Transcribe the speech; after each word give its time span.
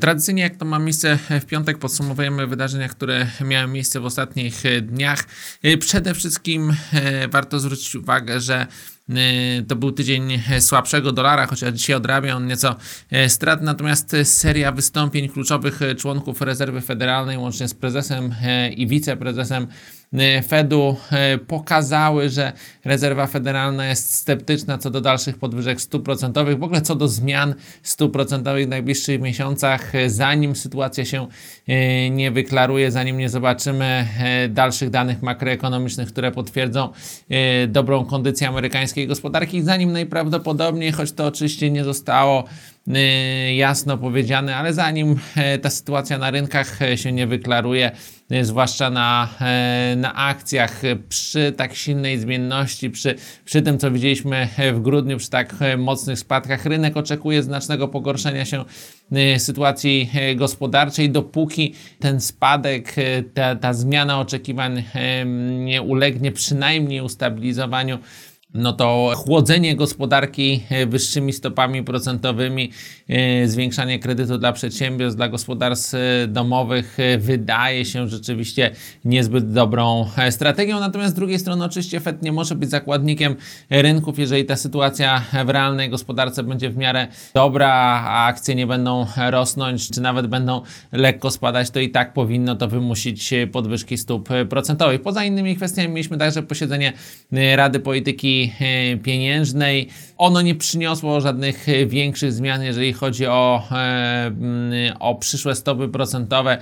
Tradycyjnie, 0.00 0.42
jak 0.42 0.56
to 0.56 0.64
ma 0.64 0.78
miejsce 0.78 1.18
w 1.40 1.44
piątek, 1.44 1.78
podsumowujemy 1.78 2.46
wydarzenia, 2.46 2.88
które 2.88 3.26
miały 3.44 3.72
miejsce 3.72 4.00
w 4.00 4.04
ostatnich 4.04 4.62
dniach. 4.82 5.24
Przede 5.80 6.14
wszystkim 6.14 6.76
e, 6.92 7.28
warto 7.28 7.60
zwrócić 7.60 7.94
uwagę, 7.94 8.40
że 8.40 8.66
e, 9.08 9.14
to 9.62 9.76
był 9.76 9.92
tydzień 9.92 10.42
słabszego 10.60 11.12
dolara, 11.12 11.46
chociaż 11.46 11.74
dzisiaj 11.74 11.96
odrabia 11.96 12.36
on 12.36 12.46
nieco 12.46 12.76
e, 13.10 13.28
strat, 13.28 13.62
natomiast 13.62 14.16
seria 14.24 14.72
wystąpień 14.72 15.28
kluczowych 15.28 15.80
członków 15.98 16.40
rezerwy 16.40 16.80
federalnej, 16.80 17.38
łącznie 17.38 17.68
z 17.68 17.74
prezesem 17.74 18.34
i 18.76 18.86
wiceprezesem 18.86 19.66
E, 20.05 20.05
Fedu 20.48 20.96
e, 21.12 21.38
pokazały, 21.38 22.28
że 22.28 22.52
rezerwa 22.84 23.26
federalna 23.26 23.86
jest 23.88 24.14
sceptyczna 24.14 24.78
co 24.78 24.90
do 24.90 25.00
dalszych 25.00 25.38
podwyżek 25.38 25.80
stóp 25.80 26.04
procentowych, 26.04 26.58
w 26.58 26.62
ogóle 26.62 26.80
co 26.80 26.94
do 26.94 27.08
zmian 27.08 27.54
stóp 27.82 28.12
procentowych 28.12 28.66
w 28.66 28.68
najbliższych 28.68 29.20
miesiącach, 29.20 29.94
e, 29.94 30.10
zanim 30.10 30.56
sytuacja 30.56 31.04
się 31.04 31.26
nie 32.10 32.30
wyklaruje, 32.30 32.90
zanim 32.90 33.18
nie 33.18 33.28
zobaczymy 33.28 34.06
dalszych 34.48 34.90
danych 34.90 35.22
makroekonomicznych, 35.22 36.08
które 36.08 36.32
potwierdzą 36.32 36.88
dobrą 37.68 38.04
kondycję 38.04 38.48
amerykańskiej 38.48 39.06
gospodarki, 39.06 39.62
zanim 39.62 39.92
najprawdopodobniej, 39.92 40.92
choć 40.92 41.12
to 41.12 41.26
oczywiście 41.26 41.70
nie 41.70 41.84
zostało 41.84 42.44
jasno 43.56 43.98
powiedziane, 43.98 44.56
ale 44.56 44.72
zanim 44.72 45.16
ta 45.62 45.70
sytuacja 45.70 46.18
na 46.18 46.30
rynkach 46.30 46.78
się 46.96 47.12
nie 47.12 47.26
wyklaruje, 47.26 47.90
zwłaszcza 48.42 48.90
na, 48.90 49.28
na 49.96 50.14
akcjach, 50.14 50.82
przy 51.08 51.52
tak 51.56 51.74
silnej 51.74 52.18
zmienności, 52.18 52.90
przy, 52.90 53.14
przy 53.44 53.62
tym, 53.62 53.78
co 53.78 53.90
widzieliśmy 53.90 54.48
w 54.74 54.80
grudniu, 54.80 55.16
przy 55.16 55.30
tak 55.30 55.54
mocnych 55.78 56.18
spadkach, 56.18 56.66
rynek 56.66 56.96
oczekuje 56.96 57.42
znacznego 57.42 57.88
pogorszenia 57.88 58.44
się 58.44 58.64
sytuacji 59.38 60.10
gospodarczej, 60.36 61.10
dopóki 61.10 61.74
ten 62.00 62.20
spadek, 62.20 62.94
ta, 63.34 63.56
ta 63.56 63.74
zmiana 63.74 64.20
oczekiwań 64.20 64.84
nie 65.58 65.82
ulegnie 65.82 66.32
przynajmniej 66.32 67.00
ustabilizowaniu 67.00 67.98
no 68.54 68.72
to 68.72 69.12
chłodzenie 69.16 69.76
gospodarki 69.76 70.62
e, 70.70 70.86
wyższymi 70.86 71.32
stopami 71.32 71.82
procentowymi, 71.82 72.72
e, 73.08 73.48
zwiększanie 73.48 73.98
kredytu 73.98 74.38
dla 74.38 74.52
przedsiębiorstw, 74.52 75.16
dla 75.16 75.28
gospodarstw 75.28 75.94
e, 75.94 76.26
domowych 76.28 76.96
wydaje 77.18 77.84
się 77.84 78.08
rzeczywiście 78.08 78.70
niezbyt 79.04 79.52
dobrą 79.52 80.06
strategią. 80.30 80.80
Natomiast 80.80 81.12
z 81.12 81.16
drugiej 81.16 81.38
strony 81.38 81.64
oczywiście 81.64 82.00
Fed 82.00 82.22
nie 82.22 82.32
może 82.32 82.54
być 82.54 82.70
zakładnikiem 82.70 83.36
rynków, 83.70 84.18
jeżeli 84.18 84.44
ta 84.44 84.56
sytuacja 84.56 85.22
w 85.46 85.48
realnej 85.48 85.90
gospodarce 85.90 86.42
będzie 86.42 86.70
w 86.70 86.76
miarę 86.76 87.06
dobra, 87.34 87.68
a 88.06 88.26
akcje 88.26 88.54
nie 88.54 88.66
będą 88.66 89.06
rosnąć, 89.30 89.90
czy 89.90 90.00
nawet 90.00 90.26
będą 90.26 90.62
lekko 90.92 91.30
spadać, 91.30 91.70
to 91.70 91.80
i 91.80 91.90
tak 91.90 92.12
powinno 92.12 92.56
to 92.56 92.68
wymusić 92.68 93.34
podwyżki 93.52 93.98
stóp 93.98 94.28
procentowych. 94.48 95.02
Poza 95.02 95.24
innymi 95.24 95.56
kwestiami 95.56 95.88
mieliśmy 95.88 96.18
także 96.18 96.42
posiedzenie 96.42 96.92
Rady 97.32 97.80
Polityki 97.80 98.35
E, 98.44 98.96
pieniężnej. 98.96 99.88
Ono 100.18 100.42
nie 100.42 100.54
przyniosło 100.54 101.20
żadnych 101.20 101.68
e, 101.68 101.86
większych 101.86 102.32
zmian, 102.32 102.62
jeżeli 102.62 102.92
chodzi 102.92 103.26
o, 103.26 103.62
e, 103.70 104.32
o 105.00 105.14
przyszłe 105.14 105.54
stopy 105.54 105.88
procentowe. 105.88 106.58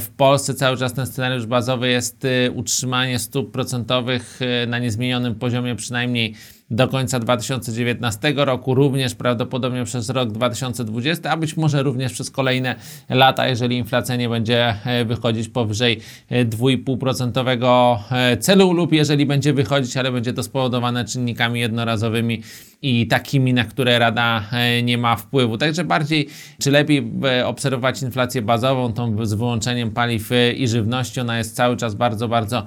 W 0.00 0.08
Polsce 0.16 0.54
cały 0.54 0.76
czas 0.76 0.92
ten 0.92 1.06
scenariusz 1.06 1.46
bazowy 1.46 1.88
jest 1.88 2.26
utrzymanie 2.54 3.18
stóp 3.18 3.52
procentowych 3.52 4.40
na 4.66 4.78
niezmienionym 4.78 5.34
poziomie 5.34 5.76
przynajmniej 5.76 6.34
do 6.72 6.88
końca 6.88 7.18
2019 7.18 8.32
roku, 8.36 8.74
również 8.74 9.14
prawdopodobnie 9.14 9.84
przez 9.84 10.10
rok 10.10 10.32
2020, 10.32 11.30
a 11.30 11.36
być 11.36 11.56
może 11.56 11.82
również 11.82 12.12
przez 12.12 12.30
kolejne 12.30 12.74
lata, 13.08 13.48
jeżeli 13.48 13.76
inflacja 13.76 14.16
nie 14.16 14.28
będzie 14.28 14.74
e, 14.84 15.04
wychodzić 15.04 15.48
powyżej 15.48 16.00
2,5% 16.30 17.98
e, 18.10 18.36
celu 18.36 18.72
lub 18.72 18.92
jeżeli 18.92 19.26
będzie 19.26 19.52
wychodzić, 19.52 19.96
ale 19.96 20.12
będzie 20.12 20.32
to 20.32 20.42
spowodowane 20.42 21.04
czynnikami 21.04 21.60
jednorazowymi 21.60 22.42
i 22.82 23.06
takimi, 23.06 23.54
na 23.54 23.64
które 23.64 23.98
Rada 23.98 24.44
e, 24.52 24.82
nie 24.82 24.98
ma 24.98 25.16
wpływu. 25.16 25.58
Także 25.58 25.84
bardziej, 25.84 26.28
czy 26.60 26.70
lepiej 26.70 27.12
obserwować 27.44 28.02
inflację 28.02 28.42
bazową, 28.42 28.92
tą 28.92 29.26
z 29.26 29.34
wyłączeniem 29.34 29.90
paliw 29.90 30.30
i 30.56 30.68
żywności, 30.68 31.20
ona 31.20 31.38
jest 31.38 31.56
cały 31.56 31.76
czas 31.76 31.94
bardzo, 31.94 32.28
bardzo 32.28 32.66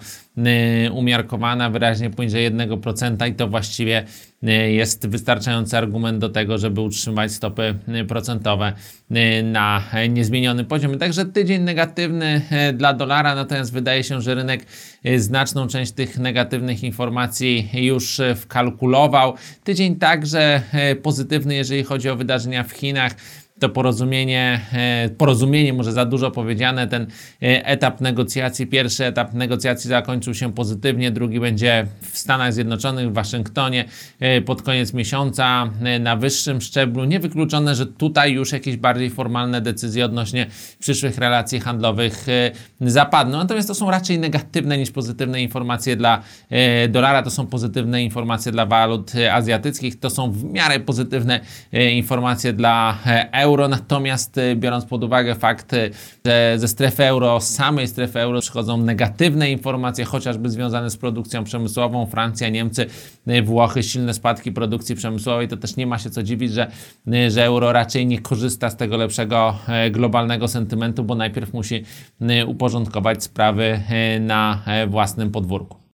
umiarkowana, 0.91 1.69
wyraźnie 1.69 2.09
poniżej 2.09 2.51
1% 2.51 3.29
i 3.29 3.33
to 3.33 3.47
właściwie 3.47 4.05
jest 4.67 5.07
wystarczający 5.07 5.77
argument 5.77 6.17
do 6.17 6.29
tego, 6.29 6.57
żeby 6.57 6.81
utrzymać 6.81 7.31
stopy 7.31 7.75
procentowe 8.07 8.73
na 9.43 9.83
niezmienionym 10.09 10.65
poziomie. 10.65 10.97
Także 10.97 11.25
tydzień 11.25 11.61
negatywny 11.61 12.41
dla 12.73 12.93
dolara, 12.93 13.35
natomiast 13.35 13.73
wydaje 13.73 14.03
się, 14.03 14.21
że 14.21 14.35
rynek 14.35 14.65
znaczną 15.17 15.67
część 15.67 15.91
tych 15.91 16.17
negatywnych 16.17 16.83
informacji 16.83 17.69
już 17.73 18.21
wkalkulował. 18.35 19.33
Tydzień 19.63 19.95
także 20.05 20.61
pozytywny, 21.03 21.55
jeżeli 21.55 21.83
chodzi 21.83 22.09
o 22.09 22.15
wydarzenia 22.15 22.63
w 22.63 22.71
Chinach 22.71 23.15
to 23.59 23.69
porozumienie, 23.69 24.61
e, 24.73 25.09
porozumienie 25.09 25.73
może 25.73 25.91
za 25.91 26.05
dużo 26.05 26.31
powiedziane, 26.31 26.87
ten 26.87 27.01
e, 27.03 27.65
etap 27.65 28.01
negocjacji, 28.01 28.67
pierwszy 28.67 29.05
etap 29.05 29.33
negocjacji 29.33 29.87
zakończył 29.87 30.33
się 30.33 30.53
pozytywnie, 30.53 31.11
drugi 31.11 31.39
będzie 31.39 31.87
w 32.01 32.17
Stanach 32.17 32.53
Zjednoczonych, 32.53 33.09
w 33.09 33.13
Waszyngtonie 33.13 33.85
e, 34.19 34.41
pod 34.41 34.61
koniec 34.61 34.93
miesiąca 34.93 35.69
na 35.99 36.15
wyższym 36.15 36.61
szczeblu. 36.61 37.05
Niewykluczone, 37.05 37.75
że 37.75 37.85
tutaj 37.85 38.33
już 38.33 38.51
jakieś 38.51 38.77
bardziej 38.77 39.09
formalne 39.09 39.61
decyzje 39.61 40.05
odnośnie 40.05 40.47
przyszłych 40.79 41.17
relacji 41.17 41.59
handlowych 41.59 42.25
zapadną. 42.81 43.37
Natomiast 43.37 43.67
to 43.67 43.75
są 43.75 43.91
raczej 43.91 44.19
negatywne 44.19 44.77
niż 44.77 44.91
pozytywne 44.91 45.41
informacje 45.41 45.95
dla 45.95 46.21
dolara, 46.89 47.23
to 47.23 47.29
są 47.29 47.47
pozytywne 47.47 48.03
informacje 48.03 48.51
dla 48.51 48.65
walut 48.65 49.11
azjatyckich, 49.31 49.99
to 49.99 50.09
są 50.09 50.31
w 50.31 50.43
miarę 50.43 50.79
pozytywne 50.79 51.39
informacje 51.71 52.53
dla 52.53 52.97
euro 53.31 53.44
euro, 53.45 53.67
natomiast 53.67 54.37
y, 54.37 54.55
biorąc 54.55 54.85
pod 54.85 55.03
uwagę 55.03 55.35
fakt, 55.35 55.73
y, 55.73 55.91
że 56.25 56.53
ze 56.57 56.67
strefy 56.67 57.03
euro, 57.03 57.41
z 57.41 57.49
samej 57.49 57.87
strefy 57.87 58.19
euro 58.19 58.41
przychodzą 58.41 58.77
negatywne 58.77 59.51
informacje, 59.51 60.05
chociażby 60.05 60.49
związane 60.49 60.89
z 60.89 60.97
produkcją 60.97 61.43
przemysłową, 61.43 62.05
Francja, 62.05 62.49
Niemcy, 62.49 62.85
y, 63.27 63.41
Włochy, 63.41 63.83
silne 63.83 64.13
spadki 64.13 64.51
produkcji 64.51 64.95
przemysłowej, 64.95 65.47
to 65.47 65.57
też 65.57 65.75
nie 65.75 65.87
ma 65.87 65.99
się 65.99 66.09
co 66.09 66.23
dziwić, 66.23 66.51
że, 66.51 66.71
że 67.29 67.45
euro 67.45 67.71
raczej 67.71 68.07
nie 68.07 68.19
korzysta 68.19 68.69
z 68.69 68.77
tego 68.77 68.97
lepszego 68.97 69.55
globalnego 69.91 70.47
sentymentu, 70.47 71.03
bo 71.03 71.15
najpierw 71.15 71.53
musi 71.53 71.83
uporządkować 72.47 73.23
sprawy 73.23 73.79
na 74.19 74.61
własnym 74.87 75.31
podwórku. 75.31 75.77